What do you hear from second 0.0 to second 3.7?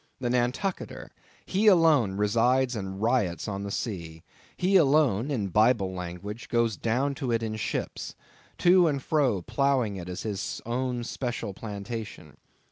The Nantucketer, he alone resides and riots on the